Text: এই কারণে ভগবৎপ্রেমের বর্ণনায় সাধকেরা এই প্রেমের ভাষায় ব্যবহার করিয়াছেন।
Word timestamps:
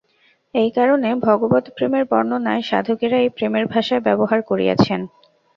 এই 0.55 0.69
কারণে 0.77 1.09
ভগবৎপ্রেমের 1.25 2.03
বর্ণনায় 2.11 2.63
সাধকেরা 2.63 3.17
এই 3.19 3.29
প্রেমের 3.29 3.65
ভাষায় 3.73 4.05
ব্যবহার 4.07 4.39
করিয়াছেন। 4.49 5.01